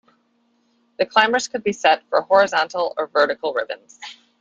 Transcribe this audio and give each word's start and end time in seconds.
The 0.97 1.05
climbers 1.05 1.47
could 1.47 1.63
be 1.63 1.73
set 1.73 2.01
for 2.09 2.21
horizontal 2.21 2.95
or 2.97 3.05
vertical 3.05 3.53
ribbons. 3.53 3.99